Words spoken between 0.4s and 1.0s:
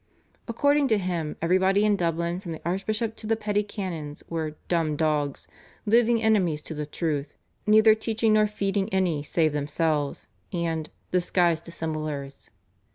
According to